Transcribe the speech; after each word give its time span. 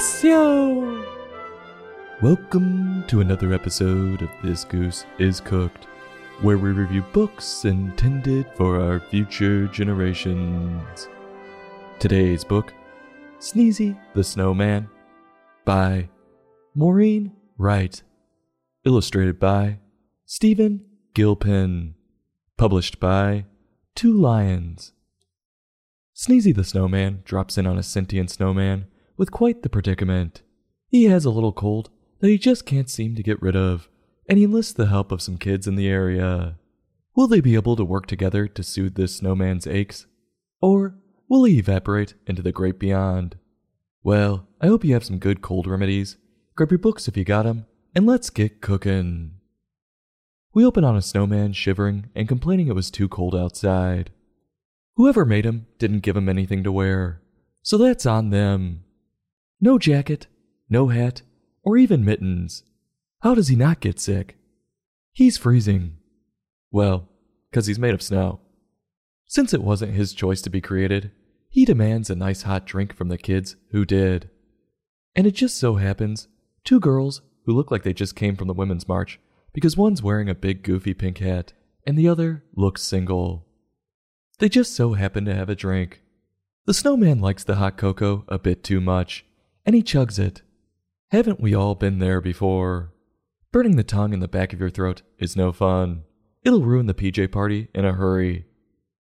Bless! 0.00 0.24
Welcome 2.22 3.04
to 3.08 3.20
another 3.20 3.52
episode 3.52 4.22
of 4.22 4.30
This 4.42 4.64
Goose 4.64 5.04
is 5.18 5.40
Cooked, 5.40 5.84
where 6.40 6.56
we 6.56 6.70
review 6.70 7.04
books 7.12 7.66
intended 7.66 8.46
for 8.54 8.80
our 8.80 8.98
future 8.98 9.66
generations. 9.66 11.06
Today's 11.98 12.44
book, 12.44 12.72
Sneezy 13.40 13.94
the 14.14 14.24
Snowman, 14.24 14.88
by 15.66 16.08
Maureen 16.74 17.32
Wright, 17.58 18.02
illustrated 18.86 19.38
by 19.38 19.80
Stephen 20.24 20.82
Gilpin, 21.12 21.94
published 22.56 23.00
by 23.00 23.44
Two 23.94 24.18
Lions. 24.18 24.92
Sneezy 26.16 26.54
the 26.54 26.64
Snowman 26.64 27.20
drops 27.26 27.58
in 27.58 27.66
on 27.66 27.76
a 27.76 27.82
sentient 27.82 28.30
snowman 28.30 28.86
with 29.20 29.30
quite 29.30 29.62
the 29.62 29.68
predicament. 29.68 30.40
He 30.88 31.04
has 31.04 31.26
a 31.26 31.30
little 31.30 31.52
cold 31.52 31.90
that 32.20 32.28
he 32.28 32.38
just 32.38 32.64
can't 32.64 32.88
seem 32.88 33.14
to 33.16 33.22
get 33.22 33.42
rid 33.42 33.54
of, 33.54 33.86
and 34.26 34.38
he 34.38 34.44
enlists 34.44 34.72
the 34.72 34.86
help 34.86 35.12
of 35.12 35.20
some 35.20 35.36
kids 35.36 35.66
in 35.66 35.74
the 35.74 35.88
area. 35.88 36.56
Will 37.14 37.28
they 37.28 37.42
be 37.42 37.54
able 37.54 37.76
to 37.76 37.84
work 37.84 38.06
together 38.06 38.48
to 38.48 38.62
soothe 38.62 38.94
this 38.94 39.16
snowman's 39.16 39.66
aches? 39.66 40.06
Or 40.62 40.94
will 41.28 41.44
he 41.44 41.58
evaporate 41.58 42.14
into 42.26 42.40
the 42.40 42.50
great 42.50 42.78
beyond? 42.78 43.36
Well, 44.02 44.48
I 44.58 44.68
hope 44.68 44.86
you 44.86 44.94
have 44.94 45.04
some 45.04 45.18
good 45.18 45.42
cold 45.42 45.66
remedies. 45.66 46.16
Grab 46.56 46.70
your 46.70 46.78
books 46.78 47.06
if 47.06 47.14
you 47.14 47.24
got 47.24 47.44
'em, 47.44 47.66
and 47.94 48.06
let's 48.06 48.30
get 48.30 48.62
cooking. 48.62 49.32
We 50.54 50.64
open 50.64 50.82
on 50.82 50.96
a 50.96 51.02
snowman 51.02 51.52
shivering 51.52 52.08
and 52.14 52.26
complaining 52.26 52.68
it 52.68 52.74
was 52.74 52.90
too 52.90 53.06
cold 53.06 53.36
outside. 53.36 54.12
Whoever 54.96 55.26
made 55.26 55.44
him 55.44 55.66
didn't 55.76 56.00
give 56.00 56.16
him 56.16 56.30
anything 56.30 56.64
to 56.64 56.72
wear, 56.72 57.20
so 57.60 57.76
that's 57.76 58.06
on 58.06 58.30
them. 58.30 58.84
No 59.60 59.78
jacket, 59.78 60.26
no 60.68 60.88
hat, 60.88 61.22
or 61.62 61.76
even 61.76 62.04
mittens. 62.04 62.64
How 63.20 63.34
does 63.34 63.48
he 63.48 63.56
not 63.56 63.80
get 63.80 64.00
sick? 64.00 64.38
He's 65.12 65.36
freezing. 65.36 65.98
Well, 66.70 67.08
'cause 67.52 67.66
he's 67.66 67.78
made 67.78 67.94
of 67.94 68.02
snow. 68.02 68.40
Since 69.26 69.52
it 69.52 69.62
wasn't 69.62 69.92
his 69.92 70.14
choice 70.14 70.40
to 70.42 70.50
be 70.50 70.60
created, 70.60 71.10
he 71.50 71.64
demands 71.64 72.08
a 72.08 72.14
nice 72.14 72.42
hot 72.42 72.64
drink 72.64 72.94
from 72.94 73.08
the 73.08 73.18
kids 73.18 73.56
who 73.70 73.84
did. 73.84 74.30
And 75.14 75.26
it 75.26 75.32
just 75.32 75.56
so 75.56 75.74
happens, 75.74 76.28
two 76.64 76.80
girls 76.80 77.22
who 77.44 77.52
look 77.52 77.70
like 77.70 77.82
they 77.82 77.92
just 77.92 78.16
came 78.16 78.36
from 78.36 78.48
the 78.48 78.54
Women's 78.54 78.88
March 78.88 79.20
because 79.52 79.76
one's 79.76 80.02
wearing 80.02 80.28
a 80.28 80.34
big 80.34 80.62
goofy 80.62 80.94
pink 80.94 81.18
hat 81.18 81.52
and 81.86 81.98
the 81.98 82.08
other 82.08 82.44
looks 82.54 82.82
single. 82.82 83.46
They 84.38 84.48
just 84.48 84.72
so 84.74 84.94
happen 84.94 85.24
to 85.26 85.34
have 85.34 85.50
a 85.50 85.56
drink. 85.56 86.02
The 86.66 86.74
snowman 86.74 87.18
likes 87.18 87.44
the 87.44 87.56
hot 87.56 87.76
cocoa 87.76 88.24
a 88.28 88.38
bit 88.38 88.62
too 88.62 88.80
much, 88.80 89.24
and 89.64 89.74
he 89.74 89.82
chugs 89.82 90.18
it. 90.18 90.42
Haven't 91.10 91.40
we 91.40 91.54
all 91.54 91.74
been 91.74 91.98
there 91.98 92.20
before? 92.20 92.92
Burning 93.52 93.76
the 93.76 93.82
tongue 93.82 94.12
in 94.12 94.20
the 94.20 94.28
back 94.28 94.52
of 94.52 94.60
your 94.60 94.70
throat 94.70 95.02
is 95.18 95.36
no 95.36 95.52
fun. 95.52 96.04
It'll 96.42 96.62
ruin 96.62 96.86
the 96.86 96.94
PJ 96.94 97.32
party 97.32 97.68
in 97.74 97.84
a 97.84 97.92
hurry. 97.92 98.46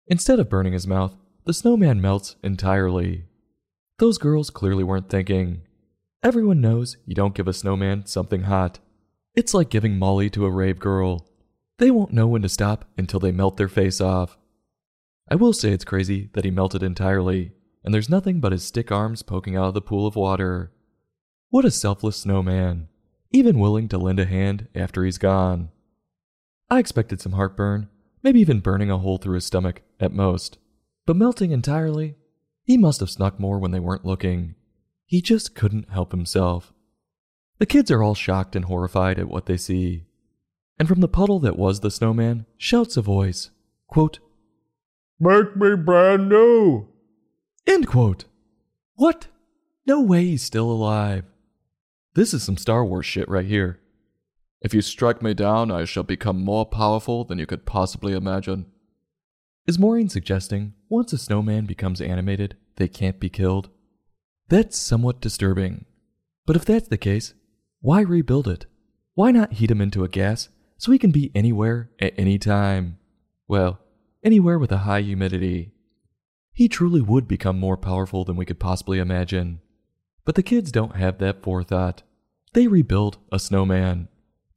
Instead 0.07 0.39
of 0.39 0.49
burning 0.49 0.73
his 0.73 0.87
mouth, 0.87 1.15
the 1.45 1.53
snowman 1.53 2.01
melts 2.01 2.35
entirely. 2.43 3.25
Those 3.99 4.17
girls 4.17 4.49
clearly 4.49 4.83
weren't 4.83 5.09
thinking. 5.09 5.61
Everyone 6.23 6.61
knows 6.61 6.97
you 7.05 7.15
don't 7.15 7.35
give 7.35 7.47
a 7.47 7.53
snowman 7.53 8.05
something 8.05 8.43
hot. 8.43 8.79
It's 9.35 9.53
like 9.53 9.69
giving 9.69 9.99
Molly 9.99 10.29
to 10.31 10.45
a 10.45 10.51
rave 10.51 10.79
girl. 10.79 11.27
They 11.77 11.91
won't 11.91 12.13
know 12.13 12.27
when 12.27 12.41
to 12.41 12.49
stop 12.49 12.85
until 12.97 13.19
they 13.19 13.31
melt 13.31 13.57
their 13.57 13.67
face 13.67 14.01
off. 14.01 14.37
I 15.29 15.35
will 15.35 15.53
say 15.53 15.71
it's 15.71 15.85
crazy 15.85 16.29
that 16.33 16.45
he 16.45 16.51
melted 16.51 16.83
entirely, 16.83 17.51
and 17.83 17.93
there's 17.93 18.09
nothing 18.09 18.39
but 18.39 18.51
his 18.51 18.63
stick 18.63 18.91
arms 18.91 19.21
poking 19.23 19.55
out 19.55 19.67
of 19.67 19.73
the 19.73 19.81
pool 19.81 20.07
of 20.07 20.15
water. 20.15 20.71
What 21.49 21.65
a 21.65 21.71
selfless 21.71 22.17
snowman, 22.17 22.87
even 23.31 23.59
willing 23.59 23.87
to 23.89 23.97
lend 23.97 24.19
a 24.19 24.25
hand 24.25 24.67
after 24.73 25.03
he's 25.03 25.17
gone. 25.17 25.69
I 26.69 26.79
expected 26.79 27.21
some 27.21 27.33
heartburn, 27.33 27.89
maybe 28.23 28.39
even 28.39 28.59
burning 28.59 28.89
a 28.89 28.97
hole 28.97 29.17
through 29.17 29.35
his 29.35 29.45
stomach 29.45 29.81
at 29.99 30.13
most. 30.13 30.57
But 31.05 31.17
melting 31.17 31.51
entirely? 31.51 32.15
He 32.63 32.77
must 32.77 33.01
have 33.01 33.09
snuck 33.09 33.39
more 33.39 33.59
when 33.59 33.71
they 33.71 33.79
weren't 33.79 34.05
looking. 34.05 34.55
He 35.05 35.21
just 35.21 35.53
couldn't 35.53 35.91
help 35.91 36.11
himself. 36.11 36.73
The 37.59 37.65
kids 37.65 37.91
are 37.91 38.01
all 38.01 38.15
shocked 38.15 38.55
and 38.55 38.65
horrified 38.65 39.19
at 39.19 39.27
what 39.27 39.45
they 39.45 39.57
see. 39.57 40.05
And 40.79 40.87
from 40.87 41.01
the 41.01 41.07
puddle 41.07 41.39
that 41.41 41.57
was 41.57 41.81
the 41.81 41.91
snowman 41.91 42.45
shouts 42.57 42.97
a 42.97 43.01
voice, 43.01 43.51
quote, 43.87 44.19
Make 45.19 45.55
me 45.55 45.75
brand 45.75 46.29
new. 46.29 46.87
End 47.67 47.87
quote. 47.87 48.25
What? 48.95 49.27
No 49.85 50.01
way 50.01 50.25
he's 50.25 50.43
still 50.43 50.69
alive. 50.71 51.25
This 52.15 52.33
is 52.33 52.43
some 52.43 52.57
Star 52.57 52.85
Wars 52.85 53.05
shit 53.05 53.27
right 53.27 53.45
here. 53.45 53.79
If 54.61 54.73
you 54.73 54.81
strike 54.81 55.21
me 55.21 55.33
down, 55.33 55.71
I 55.71 55.83
shall 55.83 56.03
become 56.03 56.43
more 56.43 56.65
powerful 56.65 57.25
than 57.25 57.37
you 57.37 57.45
could 57.45 57.65
possibly 57.65 58.13
imagine. 58.13 58.65
Is 59.67 59.77
Maureen 59.77 60.09
suggesting 60.09 60.73
once 60.87 61.11
a 61.11 61.17
snowman 61.17 61.65
becomes 61.65 61.99
animated, 61.99 62.55
they 62.77 62.87
can't 62.87 63.19
be 63.19 63.29
killed? 63.29 63.69
That's 64.47 64.77
somewhat 64.77 65.19
disturbing. 65.19 65.85
But 66.45 66.55
if 66.55 66.63
that's 66.63 66.87
the 66.87 66.97
case, 66.97 67.33
why 67.81 68.01
rebuild 68.01 68.47
it? 68.47 68.65
Why 69.15 69.31
not 69.31 69.53
heat 69.53 69.71
him 69.71 69.81
into 69.81 70.05
a 70.05 70.09
gas 70.09 70.49
so 70.77 70.91
he 70.91 70.97
can 70.97 71.11
be 71.11 71.31
anywhere 71.35 71.91
at 71.99 72.13
any 72.17 72.39
time? 72.39 72.99
Well, 73.47 73.79
anywhere 74.23 74.57
with 74.57 74.71
a 74.71 74.79
high 74.79 75.01
humidity. 75.01 75.72
He 76.53 76.67
truly 76.67 77.01
would 77.01 77.27
become 77.27 77.59
more 77.59 77.77
powerful 77.77 78.23
than 78.23 78.35
we 78.35 78.45
could 78.45 78.59
possibly 78.59 78.99
imagine. 78.99 79.59
But 80.23 80.35
the 80.35 80.43
kids 80.43 80.71
don't 80.71 80.95
have 80.95 81.17
that 81.17 81.41
forethought. 81.41 82.03
They 82.53 82.67
rebuild 82.67 83.17
a 83.31 83.39
snowman. 83.39 84.07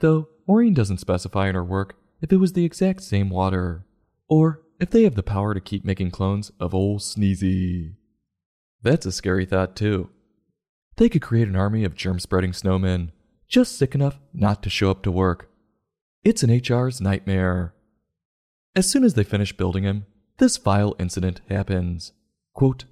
Though 0.00 0.28
Maureen 0.46 0.74
doesn't 0.74 0.98
specify 1.00 1.48
in 1.48 1.54
her 1.54 1.64
work 1.64 1.96
if 2.20 2.30
it 2.32 2.36
was 2.36 2.52
the 2.52 2.64
exact 2.64 3.02
same 3.02 3.30
water, 3.30 3.86
or 4.28 4.62
if 4.78 4.90
they 4.90 5.04
have 5.04 5.14
the 5.14 5.22
power 5.22 5.54
to 5.54 5.60
keep 5.60 5.84
making 5.84 6.10
clones 6.10 6.52
of 6.60 6.74
old 6.74 7.00
Sneezy. 7.00 7.94
That's 8.82 9.06
a 9.06 9.12
scary 9.12 9.46
thought, 9.46 9.74
too. 9.74 10.10
They 10.96 11.08
could 11.08 11.22
create 11.22 11.48
an 11.48 11.56
army 11.56 11.84
of 11.84 11.94
germ 11.94 12.20
spreading 12.20 12.52
snowmen, 12.52 13.10
just 13.48 13.76
sick 13.78 13.94
enough 13.94 14.18
not 14.32 14.62
to 14.62 14.70
show 14.70 14.90
up 14.90 15.02
to 15.02 15.10
work. 15.10 15.50
It's 16.24 16.42
an 16.42 16.50
HR's 16.50 17.00
nightmare. 17.00 17.74
As 18.74 18.90
soon 18.90 19.04
as 19.04 19.14
they 19.14 19.24
finish 19.24 19.56
building 19.56 19.84
him, 19.84 20.06
this 20.38 20.56
vile 20.56 20.94
incident 20.98 21.40
happens. 21.48 22.12
Quote, 22.54 22.84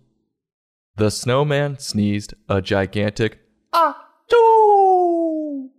the 0.97 1.11
snowman 1.11 1.79
sneezed 1.79 2.35
a 2.49 2.63
gigantic 2.63 3.41
Achoo! 3.73 5.71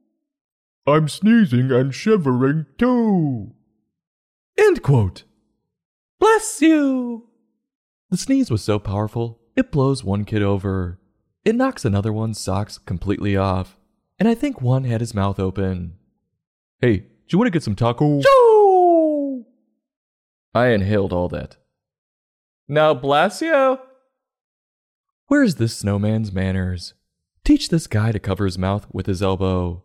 I'm 0.85 1.07
sneezing 1.07 1.71
and 1.71 1.95
shivering 1.95 2.65
too. 2.77 3.53
End 4.57 4.83
quote. 4.83 5.23
Bless 6.19 6.61
you! 6.61 7.29
The 8.09 8.17
sneeze 8.17 8.51
was 8.51 8.61
so 8.61 8.77
powerful, 8.77 9.39
it 9.55 9.71
blows 9.71 10.03
one 10.03 10.25
kid 10.25 10.41
over. 10.43 10.99
It 11.45 11.55
knocks 11.55 11.85
another 11.85 12.11
one's 12.11 12.39
socks 12.39 12.77
completely 12.77 13.37
off. 13.37 13.77
And 14.19 14.27
I 14.27 14.35
think 14.35 14.61
one 14.61 14.83
had 14.83 15.01
his 15.01 15.13
mouth 15.13 15.39
open. 15.39 15.95
Hey, 16.81 16.97
do 16.97 17.05
you 17.29 17.37
want 17.37 17.47
to 17.47 17.51
get 17.51 17.63
some 17.63 17.75
taco? 17.75 18.21
Choo! 18.21 18.64
I 20.55 20.67
inhaled 20.67 21.11
all 21.11 21.27
that. 21.29 21.57
Now 22.69 22.93
bless 22.93 23.41
you! 23.41 23.77
Where's 25.27 25.55
this 25.55 25.75
snowman's 25.75 26.31
manners? 26.31 26.93
Teach 27.43 27.67
this 27.67 27.87
guy 27.87 28.13
to 28.13 28.19
cover 28.19 28.45
his 28.45 28.57
mouth 28.57 28.87
with 28.91 29.05
his 29.05 29.21
elbow. 29.21 29.83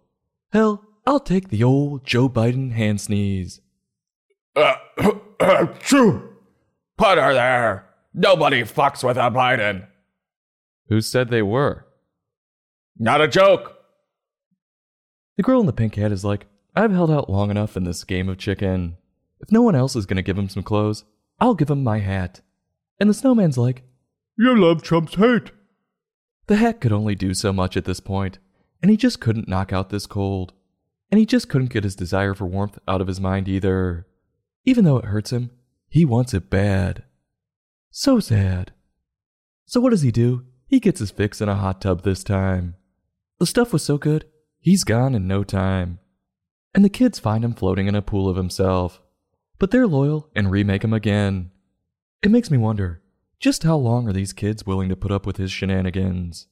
Hell, 0.53 0.85
I'll 1.07 1.19
take 1.19 1.49
the 1.49 1.65
old 1.65 2.07
Joe 2.07 2.29
Biden 2.29 2.71
hand 2.71 3.01
sneeze. 3.01 3.61
Uh, 4.55 4.77
Achoo! 5.41 6.29
Put 6.97 7.19
her 7.19 7.35
there. 7.35 7.87
Nobody 8.15 8.63
fucks 8.63 9.03
with 9.03 9.17
a 9.17 9.31
Biden. 9.31 9.89
Who 10.89 11.01
said 11.01 11.31
they 11.31 11.43
were? 11.43 11.85
Not 12.97 13.21
a 13.21 13.27
joke. 13.29 13.77
The 15.37 15.43
girl 15.43 15.61
in 15.61 15.67
the 15.67 15.73
pink 15.73 15.97
hat 15.97 16.13
is 16.13 16.25
like, 16.25 16.47
I've 16.77 16.93
held 16.93 17.11
out 17.11 17.29
long 17.29 17.51
enough 17.51 17.77
in 17.77 17.83
this 17.83 18.05
game 18.05 18.29
of 18.29 18.39
chicken. 18.39 18.99
If 19.41 19.51
no 19.51 19.63
one 19.63 19.75
else 19.75 19.97
is 19.97 20.07
gonna 20.07 20.23
give 20.23 20.39
him 20.39 20.49
some 20.49 20.63
clothes, 20.63 21.05
I'll 21.41 21.55
give 21.55 21.71
him 21.71 21.83
my 21.83 21.99
hat. 21.99 22.41
And 22.99 23.09
the 23.09 23.15
snowman's 23.15 23.59
like, 23.59 23.83
You 24.37 24.57
love 24.57 24.83
Trump's 24.83 25.15
hat. 25.15 25.53
The 26.47 26.57
hat 26.57 26.81
could 26.81 26.93
only 26.93 27.15
do 27.15 27.33
so 27.33 27.53
much 27.53 27.77
at 27.77 27.85
this 27.85 28.01
point, 28.01 28.39
and 28.83 28.91
he 28.91 28.97
just 28.97 29.21
couldn't 29.21 29.49
knock 29.49 29.73
out 29.73 29.91
this 29.91 30.07
cold. 30.07 30.53
And 31.11 31.19
he 31.19 31.27
just 31.27 31.49
couldn't 31.49 31.73
get 31.73 31.85
his 31.85 31.97
desire 31.97 32.35
for 32.35 32.47
warmth 32.47 32.79
out 32.87 33.01
of 33.01 33.09
his 33.09 33.21
mind 33.21 33.49
either. 33.49 34.07
Even 34.65 34.85
though 34.85 34.99
it 34.99 35.07
hurts 35.07 35.33
him, 35.33 35.51
he 35.89 36.05
wants 36.05 36.35
it 36.35 36.51
bad. 36.51 37.05
So 37.91 38.21
sad. 38.21 38.73
So 39.67 39.81
what 39.81 39.91
does 39.91 40.03
he 40.03 40.13
do? 40.13 40.45
He 40.67 40.79
gets 40.79 41.01
his 41.01 41.11
fix 41.11 41.41
in 41.41 41.49
a 41.49 41.57
hot 41.57 41.81
tub 41.81 42.03
this 42.03 42.23
time. 42.23 42.77
The 43.41 43.47
stuff 43.47 43.73
was 43.73 43.83
so 43.83 43.99
good, 43.99 44.27
he's 44.61 44.85
gone 44.85 45.15
in 45.15 45.27
no 45.27 45.43
time. 45.43 45.99
And 46.75 46.85
the 46.85 46.89
kids 46.89 47.19
find 47.19 47.45
him 47.45 47.55
floating 47.55 47.89
in 47.89 47.97
a 47.97 48.03
pool 48.03 48.29
of 48.29 48.37
himself. 48.37 49.01
But 49.61 49.71
they're 49.71 49.87
loyal 49.87 50.31
and 50.35 50.51
remake 50.51 50.83
him 50.83 50.95
again. 50.95 51.51
It 52.23 52.31
makes 52.31 52.51
me 52.51 52.59
wonder 52.59 53.03
just 53.39 53.63
how 53.63 53.77
long 53.77 54.09
are 54.09 54.13
these 54.13 54.33
kids 54.33 54.67
willing 54.67 54.89
to 54.89 54.97
put 54.97 55.13
up 55.13 55.27
with 55.27 55.37
his 55.37 55.53
shenanigans? 55.53 56.47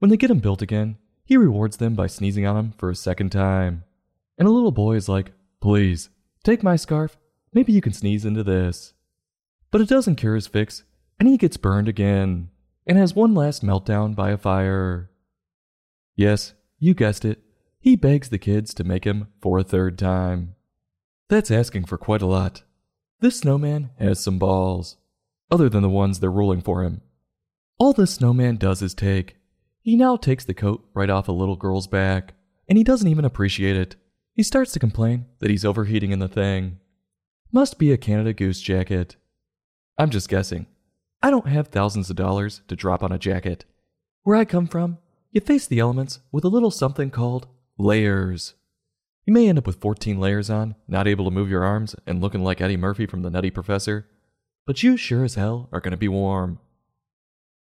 When 0.00 0.10
they 0.10 0.16
get 0.16 0.30
him 0.30 0.40
built 0.40 0.60
again, 0.60 0.98
he 1.24 1.36
rewards 1.36 1.76
them 1.76 1.94
by 1.94 2.08
sneezing 2.08 2.44
on 2.44 2.56
him 2.56 2.74
for 2.76 2.90
a 2.90 2.96
second 2.96 3.30
time. 3.30 3.84
And 4.36 4.48
a 4.48 4.50
little 4.50 4.72
boy 4.72 4.96
is 4.96 5.08
like, 5.08 5.32
Please, 5.60 6.10
take 6.42 6.64
my 6.64 6.74
scarf. 6.74 7.16
Maybe 7.52 7.72
you 7.72 7.80
can 7.80 7.92
sneeze 7.92 8.24
into 8.24 8.42
this. 8.42 8.92
But 9.70 9.80
it 9.80 9.88
doesn't 9.88 10.16
cure 10.16 10.34
his 10.34 10.48
fix, 10.48 10.82
and 11.20 11.28
he 11.28 11.36
gets 11.36 11.56
burned 11.56 11.86
again, 11.86 12.50
and 12.88 12.98
has 12.98 13.14
one 13.14 13.34
last 13.34 13.64
meltdown 13.64 14.16
by 14.16 14.32
a 14.32 14.36
fire. 14.36 15.10
Yes, 16.16 16.54
you 16.80 16.94
guessed 16.94 17.24
it. 17.24 17.40
He 17.78 17.94
begs 17.94 18.30
the 18.30 18.38
kids 18.38 18.74
to 18.74 18.84
make 18.84 19.04
him 19.04 19.28
for 19.40 19.58
a 19.58 19.64
third 19.64 19.96
time. 19.96 20.56
That's 21.32 21.50
asking 21.50 21.86
for 21.86 21.96
quite 21.96 22.20
a 22.20 22.26
lot. 22.26 22.62
This 23.20 23.38
snowman 23.38 23.88
has 23.98 24.22
some 24.22 24.38
balls, 24.38 24.98
other 25.50 25.70
than 25.70 25.80
the 25.80 25.88
ones 25.88 26.20
they're 26.20 26.30
ruling 26.30 26.60
for 26.60 26.82
him. 26.82 27.00
All 27.78 27.94
this 27.94 28.12
snowman 28.12 28.56
does 28.58 28.82
is 28.82 28.92
take. 28.92 29.36
He 29.80 29.96
now 29.96 30.16
takes 30.16 30.44
the 30.44 30.52
coat 30.52 30.86
right 30.92 31.08
off 31.08 31.28
a 31.28 31.32
little 31.32 31.56
girl's 31.56 31.86
back, 31.86 32.34
and 32.68 32.76
he 32.76 32.84
doesn't 32.84 33.08
even 33.08 33.24
appreciate 33.24 33.76
it. 33.76 33.96
He 34.34 34.42
starts 34.42 34.72
to 34.72 34.78
complain 34.78 35.24
that 35.38 35.48
he's 35.48 35.64
overheating 35.64 36.12
in 36.12 36.18
the 36.18 36.28
thing. 36.28 36.80
Must 37.50 37.78
be 37.78 37.92
a 37.92 37.96
Canada 37.96 38.34
Goose 38.34 38.60
jacket. 38.60 39.16
I'm 39.96 40.10
just 40.10 40.28
guessing. 40.28 40.66
I 41.22 41.30
don't 41.30 41.48
have 41.48 41.68
thousands 41.68 42.10
of 42.10 42.16
dollars 42.16 42.60
to 42.68 42.76
drop 42.76 43.02
on 43.02 43.10
a 43.10 43.18
jacket. 43.18 43.64
Where 44.22 44.36
I 44.36 44.44
come 44.44 44.66
from, 44.66 44.98
you 45.30 45.40
face 45.40 45.66
the 45.66 45.78
elements 45.78 46.20
with 46.30 46.44
a 46.44 46.48
little 46.48 46.70
something 46.70 47.10
called 47.10 47.48
layers. 47.78 48.52
You 49.24 49.32
may 49.32 49.48
end 49.48 49.58
up 49.58 49.66
with 49.66 49.80
14 49.80 50.18
layers 50.18 50.50
on, 50.50 50.74
not 50.88 51.06
able 51.06 51.24
to 51.26 51.30
move 51.30 51.48
your 51.48 51.64
arms, 51.64 51.94
and 52.06 52.20
looking 52.20 52.42
like 52.42 52.60
Eddie 52.60 52.76
Murphy 52.76 53.06
from 53.06 53.22
The 53.22 53.30
Nutty 53.30 53.50
Professor, 53.50 54.08
but 54.66 54.82
you 54.82 54.96
sure 54.96 55.24
as 55.24 55.36
hell 55.36 55.68
are 55.72 55.80
going 55.80 55.92
to 55.92 55.96
be 55.96 56.08
warm. 56.08 56.58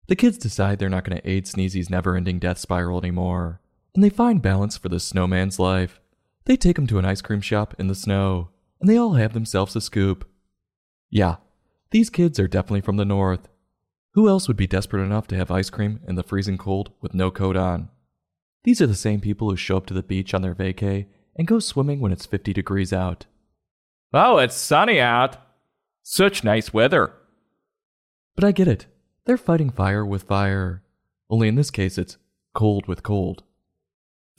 The 0.08 0.16
kids 0.16 0.36
decide 0.36 0.78
they're 0.78 0.88
not 0.90 1.04
going 1.04 1.18
to 1.18 1.28
aid 1.28 1.46
Sneezy's 1.46 1.90
never 1.90 2.14
ending 2.14 2.38
death 2.38 2.58
spiral 2.58 2.98
anymore, 2.98 3.60
and 3.94 4.04
they 4.04 4.10
find 4.10 4.42
balance 4.42 4.76
for 4.76 4.90
the 4.90 5.00
snowman's 5.00 5.58
life. 5.58 6.00
They 6.44 6.56
take 6.56 6.78
him 6.78 6.86
to 6.88 6.98
an 6.98 7.06
ice 7.06 7.22
cream 7.22 7.40
shop 7.40 7.74
in 7.78 7.88
the 7.88 7.94
snow, 7.94 8.50
and 8.80 8.88
they 8.88 8.98
all 8.98 9.14
have 9.14 9.32
themselves 9.32 9.74
a 9.74 9.80
scoop. 9.80 10.28
Yeah, 11.08 11.36
these 11.90 12.10
kids 12.10 12.38
are 12.38 12.48
definitely 12.48 12.82
from 12.82 12.98
the 12.98 13.04
north. 13.06 13.48
Who 14.12 14.28
else 14.28 14.46
would 14.46 14.56
be 14.56 14.66
desperate 14.66 15.04
enough 15.04 15.26
to 15.28 15.36
have 15.36 15.50
ice 15.50 15.70
cream 15.70 16.00
in 16.06 16.16
the 16.16 16.22
freezing 16.22 16.58
cold 16.58 16.90
with 17.00 17.14
no 17.14 17.30
coat 17.30 17.56
on? 17.56 17.88
These 18.64 18.80
are 18.82 18.86
the 18.86 18.94
same 18.94 19.20
people 19.20 19.48
who 19.48 19.56
show 19.56 19.78
up 19.78 19.86
to 19.86 19.94
the 19.94 20.02
beach 20.02 20.34
on 20.34 20.42
their 20.42 20.54
vacay 20.54 21.06
and 21.36 21.46
go 21.46 21.58
swimming 21.58 22.00
when 22.00 22.12
it's 22.12 22.26
50 22.26 22.52
degrees 22.52 22.92
out. 22.92 23.26
Oh, 24.12 24.38
it's 24.38 24.56
sunny 24.56 25.00
out. 25.00 25.36
Such 26.02 26.42
nice 26.42 26.72
weather. 26.72 27.12
But 28.34 28.44
I 28.44 28.52
get 28.52 28.68
it. 28.68 28.86
They're 29.24 29.36
fighting 29.36 29.70
fire 29.70 30.04
with 30.04 30.22
fire. 30.22 30.82
Only 31.28 31.48
in 31.48 31.56
this 31.56 31.70
case, 31.70 31.98
it's 31.98 32.16
cold 32.54 32.86
with 32.86 33.02
cold. 33.02 33.42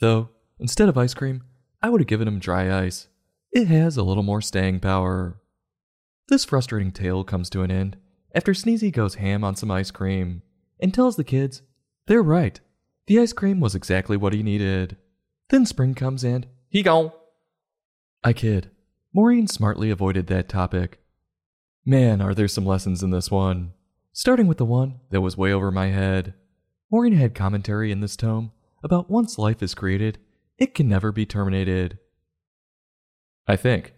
Though, 0.00 0.30
instead 0.58 0.88
of 0.88 0.98
ice 0.98 1.14
cream, 1.14 1.44
I 1.82 1.90
would 1.90 2.00
have 2.00 2.08
given 2.08 2.26
him 2.26 2.38
dry 2.38 2.84
ice. 2.84 3.08
It 3.52 3.68
has 3.68 3.96
a 3.96 4.02
little 4.02 4.22
more 4.22 4.40
staying 4.40 4.80
power. 4.80 5.40
This 6.28 6.44
frustrating 6.44 6.92
tale 6.92 7.24
comes 7.24 7.48
to 7.50 7.62
an 7.62 7.70
end 7.70 7.96
after 8.34 8.52
Sneezy 8.52 8.92
goes 8.92 9.16
ham 9.16 9.44
on 9.44 9.56
some 9.56 9.70
ice 9.70 9.90
cream 9.90 10.42
and 10.80 10.92
tells 10.92 11.16
the 11.16 11.24
kids 11.24 11.62
they're 12.06 12.22
right. 12.22 12.60
The 13.06 13.20
ice 13.20 13.32
cream 13.32 13.60
was 13.60 13.74
exactly 13.74 14.16
what 14.16 14.32
he 14.32 14.42
needed. 14.42 14.96
Then 15.50 15.64
spring 15.66 15.94
comes 15.94 16.24
and 16.24 16.46
he 16.68 16.82
gone. 16.82 17.12
I 18.22 18.32
kid. 18.32 18.70
Maureen 19.12 19.46
smartly 19.46 19.90
avoided 19.90 20.26
that 20.26 20.48
topic. 20.48 21.00
Man, 21.84 22.20
are 22.20 22.34
there 22.34 22.48
some 22.48 22.66
lessons 22.66 23.02
in 23.02 23.10
this 23.10 23.30
one. 23.30 23.72
Starting 24.12 24.46
with 24.46 24.58
the 24.58 24.64
one 24.64 25.00
that 25.10 25.20
was 25.20 25.36
way 25.36 25.52
over 25.52 25.70
my 25.70 25.86
head. 25.86 26.34
Maureen 26.90 27.14
had 27.14 27.34
commentary 27.34 27.90
in 27.90 28.00
this 28.00 28.16
tome 28.16 28.52
about 28.82 29.10
once 29.10 29.38
life 29.38 29.62
is 29.62 29.74
created, 29.74 30.18
it 30.58 30.74
can 30.74 30.88
never 30.88 31.12
be 31.12 31.24
terminated. 31.24 31.98
I 33.46 33.56
think. 33.56 33.94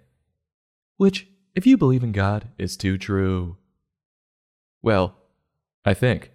Which, 0.96 1.26
if 1.54 1.66
you 1.66 1.76
believe 1.76 2.04
in 2.04 2.12
God, 2.12 2.48
is 2.58 2.76
too 2.76 2.98
true. 2.98 3.56
Well, 4.82 5.16
I 5.84 5.94
think. 5.94 6.30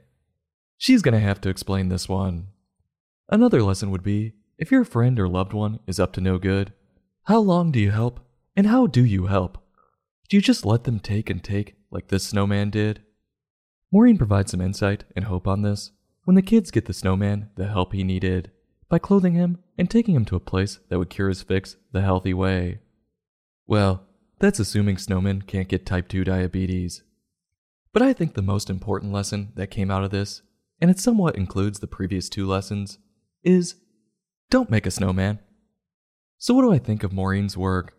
She's 0.78 1.02
gonna 1.02 1.20
have 1.20 1.40
to 1.42 1.50
explain 1.50 1.90
this 1.90 2.10
one. 2.10 2.48
Another 3.30 3.62
lesson 3.64 3.92
would 3.92 4.04
be 4.04 4.34
if 4.58 4.72
your 4.72 4.86
friend 4.86 5.20
or 5.20 5.28
loved 5.28 5.54
one 5.54 5.80
is 5.88 6.00
up 6.00 6.14
to 6.14 6.22
no 6.22 6.38
good, 6.38 6.74
how 7.24 7.40
long 7.40 7.72
do 7.72 7.80
you 7.80 7.92
help, 7.92 8.20
and 8.56 8.68
how 8.68 8.88
do 8.88 9.04
you 9.04 9.28
help? 9.28 9.58
Do 10.30 10.38
you 10.38 10.42
just 10.42 10.66
let 10.66 10.84
them 10.86 11.00
take 11.00 11.30
and 11.30 11.44
take 11.44 11.76
like 11.92 12.08
this 12.08 12.24
snowman 12.26 12.70
did? 12.70 13.02
Maureen 13.92 14.18
provides 14.18 14.52
some 14.52 14.62
insight 14.62 15.04
and 15.16 15.26
hope 15.26 15.48
on 15.48 15.62
this 15.62 15.92
when 16.24 16.36
the 16.36 16.42
kids 16.42 16.72
get 16.72 16.86
the 16.86 16.94
snowman 16.94 17.50
the 17.56 17.68
help 17.68 17.94
he 17.94 18.04
needed 18.04 18.52
by 18.90 19.00
clothing 19.00 19.34
him 19.34 19.60
and 19.78 19.90
taking 19.90 20.16
him 20.16 20.26
to 20.26 20.36
a 20.36 20.40
place 20.40 20.80
that 20.90 20.98
would 20.98 21.10
cure 21.10 21.30
his 21.30 21.44
fix 21.44 21.76
the 21.92 22.02
healthy 22.02 22.34
way. 22.34 22.80
Well, 23.68 24.08
that's 24.40 24.60
assuming 24.60 24.98
snowmen 24.98 25.48
can't 25.48 25.70
get 25.70 25.86
type 25.86 26.08
2 26.08 26.24
diabetes. 26.24 27.04
But 27.94 28.02
I 28.02 28.14
think 28.14 28.34
the 28.34 28.42
most 28.42 28.70
important 28.70 29.14
lesson 29.14 29.54
that 29.56 29.72
came 29.72 29.90
out 29.90 30.04
of 30.04 30.12
this, 30.12 30.42
and 30.82 30.92
it 30.92 31.00
somewhat 31.00 31.38
includes 31.38 31.80
the 31.80 31.88
previous 31.88 32.28
two 32.28 32.46
lessons, 32.46 33.00
is 33.44 33.76
don't 34.56 34.70
make 34.70 34.86
a 34.86 34.92
snowman. 34.92 35.40
So, 36.38 36.54
what 36.54 36.62
do 36.62 36.72
I 36.72 36.78
think 36.78 37.04
of 37.04 37.12
Maureen's 37.12 37.58
work? 37.58 37.98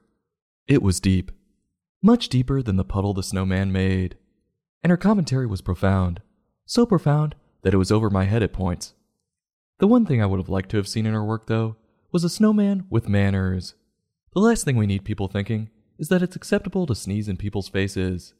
It 0.66 0.80
was 0.80 1.00
deep, 1.00 1.30
much 2.00 2.30
deeper 2.30 2.62
than 2.62 2.76
the 2.76 2.82
puddle 2.82 3.12
the 3.12 3.22
snowman 3.22 3.72
made. 3.72 4.16
And 4.82 4.90
her 4.90 4.96
commentary 4.96 5.46
was 5.46 5.60
profound, 5.60 6.22
so 6.64 6.86
profound 6.86 7.34
that 7.60 7.74
it 7.74 7.76
was 7.76 7.92
over 7.92 8.08
my 8.08 8.24
head 8.24 8.42
at 8.42 8.54
points. 8.54 8.94
The 9.80 9.86
one 9.86 10.06
thing 10.06 10.22
I 10.22 10.24
would 10.24 10.40
have 10.40 10.48
liked 10.48 10.70
to 10.70 10.78
have 10.78 10.88
seen 10.88 11.04
in 11.04 11.12
her 11.12 11.22
work, 11.22 11.46
though, 11.46 11.76
was 12.10 12.24
a 12.24 12.30
snowman 12.30 12.86
with 12.88 13.06
manners. 13.06 13.74
The 14.32 14.40
last 14.40 14.64
thing 14.64 14.78
we 14.78 14.86
need 14.86 15.04
people 15.04 15.28
thinking 15.28 15.68
is 15.98 16.08
that 16.08 16.22
it's 16.22 16.36
acceptable 16.36 16.86
to 16.86 16.94
sneeze 16.94 17.28
in 17.28 17.36
people's 17.36 17.68
faces. 17.68 18.32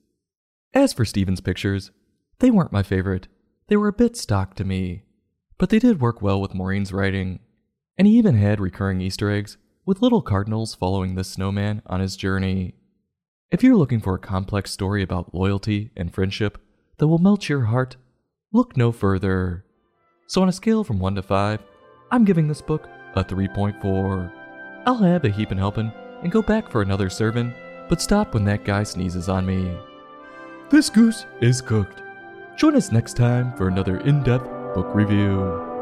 As 0.73 0.95
for 0.95 1.05
Stephen's 1.05 1.43
pictures, 1.43 1.91
they 2.39 2.51
weren't 2.51 2.73
my 2.73 2.83
favorite. 2.83 3.29
They 3.67 3.77
were 3.77 3.89
a 3.89 3.93
bit 3.93 4.17
stock 4.17 4.55
to 4.55 4.65
me. 4.65 5.03
But 5.59 5.69
they 5.69 5.79
did 5.79 6.01
work 6.01 6.23
well 6.23 6.41
with 6.41 6.55
Maureen's 6.55 6.95
writing. 6.95 7.41
And 7.99 8.07
he 8.07 8.19
even 8.19 8.37
had 8.37 8.61
recurring 8.61 9.01
Easter 9.01 9.31
eggs, 9.31 9.57
with 9.87 10.03
little 10.03 10.21
cardinals 10.21 10.75
following 10.75 11.15
the 11.15 11.25
snowman 11.25 11.81
on 11.87 12.01
his 12.01 12.17
journey. 12.17 12.75
If 13.51 13.63
you're 13.63 13.77
looking 13.77 14.01
for 14.01 14.17
a 14.17 14.19
complex 14.19 14.73
story 14.73 15.03
about 15.03 15.35
loyalty 15.35 15.93
and 15.97 16.13
friendship 16.13 16.59
that 16.99 17.07
will 17.07 17.19
melt 17.19 17.49
your 17.49 17.67
heart, 17.67 17.97
look 18.53 18.77
no 18.77 18.91
further. 18.91 19.65
So, 20.26 20.43
on 20.43 20.49
a 20.49 20.53
scale 20.53 20.83
from 20.83 20.99
1 20.99 21.15
to 21.15 21.23
5, 21.23 21.61
I'm 22.11 22.25
giving 22.25 22.49
this 22.49 22.61
book 22.61 22.88
a 23.15 23.25
3.4. 23.25 24.33
I'll 24.85 24.99
have 24.99 25.25
a 25.25 25.31
heapin' 25.31 25.59
helpin' 25.59 25.93
and 26.23 26.33
go 26.33 26.43
back 26.43 26.71
for 26.71 26.83
another 26.83 27.09
serving, 27.09 27.55
but 27.88 28.03
stop 28.03 28.35
when 28.35 28.45
that 28.45 28.65
guy 28.65 28.83
sneezes 28.83 29.29
on 29.29 29.47
me. 29.47 29.76
This 30.69 30.91
goose 30.91 31.26
is 31.41 31.61
cooked. 31.61 32.03
Join 32.57 32.75
us 32.75 32.91
next 32.91 33.17
time 33.17 33.55
for 33.57 33.69
another 33.69 33.99
in 34.00 34.23
depth 34.25 34.49
book 34.75 34.93
review. 34.95 35.75